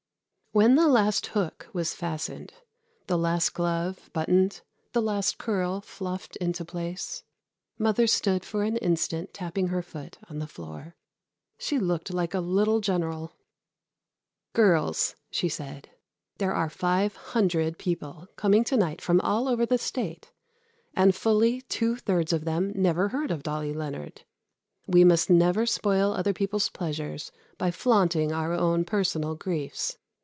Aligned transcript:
When 0.53 0.75
the 0.75 0.89
last 0.89 1.27
hook 1.27 1.69
was 1.71 1.93
fastened, 1.93 2.53
the 3.07 3.17
last 3.17 3.53
glove 3.53 4.09
buttoned, 4.11 4.59
the 4.91 5.01
last 5.01 5.37
curl 5.37 5.79
fluffed 5.79 6.35
into 6.41 6.65
place, 6.65 7.23
mother 7.79 8.05
stood 8.05 8.43
for 8.43 8.63
an 8.65 8.75
instant 8.75 9.33
tapping 9.33 9.67
her 9.67 9.81
foot 9.81 10.17
on 10.29 10.39
the 10.39 10.47
floor. 10.47 10.97
She 11.57 11.79
looked 11.79 12.13
like 12.13 12.33
a 12.33 12.41
little 12.41 12.81
general. 12.81 13.37
"Girls," 14.51 15.15
she 15.29 15.47
said, 15.47 15.89
"there 16.37 16.51
are 16.53 16.69
five 16.69 17.15
hundred 17.15 17.77
people 17.77 18.27
coming 18.35 18.65
to 18.65 18.75
night 18.75 19.01
from 19.01 19.21
all 19.21 19.47
over 19.47 19.65
the 19.65 19.77
State, 19.77 20.33
and 20.93 21.15
fully 21.15 21.61
two 21.61 21.95
thirds 21.95 22.33
of 22.33 22.43
them 22.43 22.73
never 22.75 23.07
heard 23.07 23.31
of 23.31 23.41
Dolly 23.41 23.73
Leonard. 23.73 24.23
We 24.85 25.05
must 25.05 25.29
never 25.29 25.65
spoil 25.65 26.11
other 26.11 26.33
people's 26.33 26.67
pleasures 26.67 27.31
by 27.57 27.71
flaunting 27.71 28.33
our 28.33 28.51
own 28.51 28.83
personal 28.83 29.35
griefs. 29.35 29.97